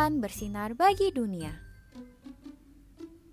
Tuhan 0.00 0.20
bersinar 0.20 0.76
bagi 0.78 1.08
dunia. 1.08 1.56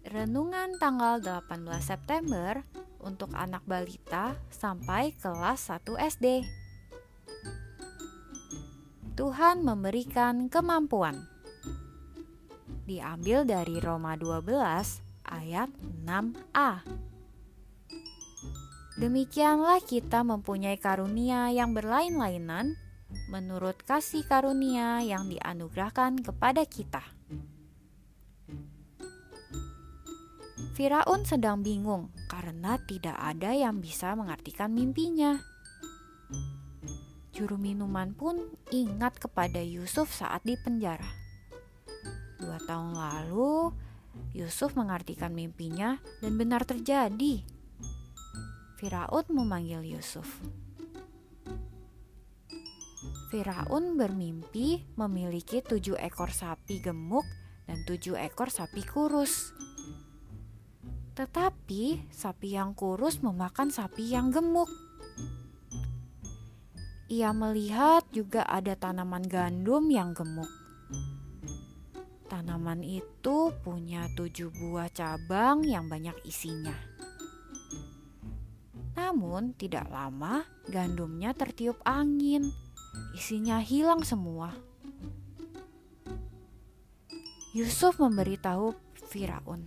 Renungan 0.03 0.79
tanggal 0.79 1.19
18 1.23 1.53
September 1.79 2.63
untuk 3.03 3.31
anak 3.35 3.61
balita 3.63 4.35
sampai 4.47 5.15
kelas 5.15 5.69
1 5.69 5.87
SD. 6.01 6.25
Tuhan 9.15 9.63
memberikan 9.63 10.47
kemampuan. 10.47 11.29
Diambil 12.87 13.47
dari 13.47 13.79
Roma 13.83 14.15
12 14.15 14.49
ayat 15.27 15.69
6a. 16.07 16.71
Demikianlah 18.97 19.83
kita 19.85 20.23
mempunyai 20.23 20.79
karunia 20.81 21.53
yang 21.53 21.75
berlain-lainan 21.75 22.86
menurut 23.27 23.79
kasih 23.83 24.23
karunia 24.27 25.03
yang 25.03 25.27
dianugerahkan 25.31 26.19
kepada 26.23 26.63
kita. 26.67 27.03
Firaun 30.77 31.25
sedang 31.25 31.65
bingung 31.65 32.13
karena 32.29 32.77
tidak 32.85 33.17
ada 33.17 33.49
yang 33.49 33.81
bisa 33.81 34.13
mengartikan 34.13 34.69
mimpinya. 34.69 35.41
Juru 37.33 37.57
minuman 37.57 38.13
pun 38.13 38.53
ingat 38.69 39.17
kepada 39.17 39.61
Yusuf 39.61 40.13
saat 40.13 40.45
di 40.45 40.53
penjara. 40.57 41.05
Dua 42.37 42.61
tahun 42.69 42.93
lalu, 42.93 43.73
Yusuf 44.37 44.77
mengartikan 44.77 45.33
mimpinya 45.33 45.97
dan 46.21 46.37
benar 46.37 46.65
terjadi. 46.65 47.41
Firaun 48.77 49.25
memanggil 49.33 49.81
Yusuf. 49.81 50.41
Firaun 53.37 54.01
bermimpi 54.01 54.81
memiliki 54.97 55.61
tujuh 55.61 55.93
ekor 56.01 56.33
sapi 56.33 56.81
gemuk 56.81 57.21
dan 57.69 57.85
tujuh 57.85 58.17
ekor 58.17 58.49
sapi 58.49 58.81
kurus. 58.81 59.53
Tetapi 61.13 62.09
sapi 62.09 62.57
yang 62.57 62.73
kurus 62.73 63.21
memakan 63.21 63.69
sapi 63.69 64.09
yang 64.09 64.33
gemuk. 64.33 64.65
Ia 67.13 67.29
melihat 67.29 68.09
juga 68.09 68.41
ada 68.41 68.73
tanaman 68.73 69.21
gandum 69.29 69.85
yang 69.93 70.17
gemuk. 70.17 70.49
Tanaman 72.25 72.81
itu 72.81 73.53
punya 73.61 74.09
tujuh 74.17 74.49
buah 74.49 74.89
cabang 74.89 75.61
yang 75.61 75.85
banyak 75.85 76.17
isinya. 76.25 76.73
Namun, 78.97 79.53
tidak 79.53 79.93
lama 79.93 80.41
gandumnya 80.65 81.37
tertiup 81.37 81.77
angin 81.85 82.49
Isinya 83.15 83.57
hilang 83.61 84.05
semua. 84.05 84.53
Yusuf 87.57 87.97
memberitahu 87.97 88.77
Firaun, 89.09 89.65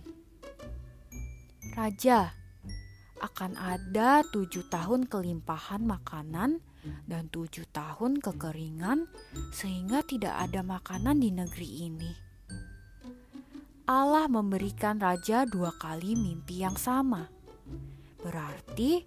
"Raja, 1.75 2.31
akan 3.19 3.59
ada 3.59 4.23
tujuh 4.31 4.71
tahun 4.71 5.11
kelimpahan 5.11 5.83
makanan 5.83 6.63
dan 7.03 7.27
tujuh 7.27 7.67
tahun 7.75 8.23
kekeringan, 8.23 9.11
sehingga 9.51 10.07
tidak 10.07 10.39
ada 10.39 10.63
makanan 10.63 11.19
di 11.19 11.35
negeri 11.35 11.69
ini." 11.91 12.11
Allah 13.91 14.31
memberikan 14.31 14.95
raja 15.01 15.43
dua 15.43 15.75
kali 15.75 16.15
mimpi 16.15 16.63
yang 16.63 16.79
sama. 16.79 17.27
Berarti 18.23 19.03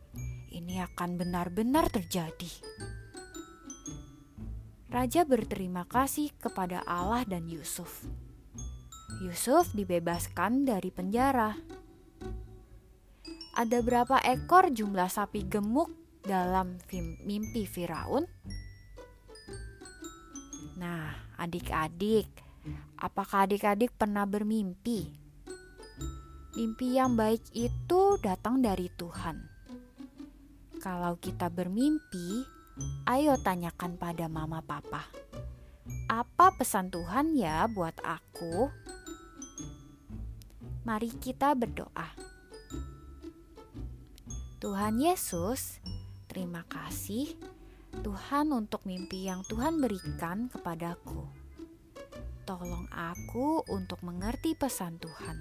ini 0.52 0.76
akan 0.82 1.16
benar-benar 1.16 1.88
terjadi. 1.88 2.73
Raja 4.94 5.26
berterima 5.26 5.82
kasih 5.90 6.30
kepada 6.38 6.78
Allah 6.86 7.26
dan 7.26 7.50
Yusuf. 7.50 8.06
Yusuf 9.26 9.74
dibebaskan 9.74 10.62
dari 10.62 10.94
penjara. 10.94 11.58
Ada 13.58 13.82
berapa 13.82 14.22
ekor 14.22 14.70
jumlah 14.70 15.10
sapi 15.10 15.50
gemuk 15.50 15.90
dalam 16.22 16.78
mimpi 17.26 17.66
Firaun? 17.66 18.22
Nah, 20.78 21.10
adik-adik, 21.42 22.30
apakah 22.94 23.50
adik-adik 23.50 23.90
pernah 23.98 24.22
bermimpi? 24.30 25.10
Mimpi 26.54 26.94
yang 26.94 27.18
baik 27.18 27.42
itu 27.50 28.14
datang 28.22 28.62
dari 28.62 28.86
Tuhan. 28.94 29.42
Kalau 30.78 31.18
kita 31.18 31.50
bermimpi, 31.50 32.46
Ayo 33.06 33.38
tanyakan 33.38 33.94
pada 33.94 34.26
mama 34.26 34.58
papa. 34.58 35.06
Apa 36.10 36.54
pesan 36.58 36.90
Tuhan 36.90 37.38
ya 37.38 37.70
buat 37.70 37.94
aku? 38.02 38.72
Mari 40.82 41.14
kita 41.22 41.54
berdoa. 41.54 42.10
Tuhan 44.58 44.98
Yesus, 44.98 45.78
terima 46.26 46.64
kasih 46.66 47.36
Tuhan 48.02 48.50
untuk 48.50 48.82
mimpi 48.88 49.30
yang 49.30 49.46
Tuhan 49.46 49.78
berikan 49.78 50.50
kepadaku. 50.50 51.28
Tolong 52.42 52.90
aku 52.90 53.62
untuk 53.70 54.02
mengerti 54.02 54.58
pesan 54.58 54.98
Tuhan. 54.98 55.36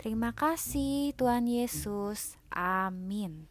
Terima 0.00 0.32
kasih 0.34 1.14
Tuhan 1.14 1.46
Yesus. 1.46 2.34
Amin. 2.50 3.46